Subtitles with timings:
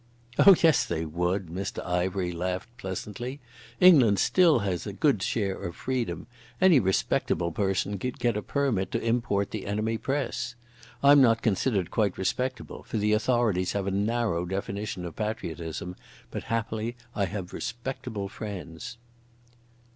[0.39, 3.39] "Oh yes they would." Mr Ivery laughed pleasantly.
[3.79, 6.25] "England has still a good share of freedom.
[6.59, 10.55] Any respectable person can get a permit to import the enemy press.
[11.03, 15.95] I'm not considered quite respectable, for the authorities have a narrow definition of patriotism,
[16.31, 18.97] but happily I have respectable friends."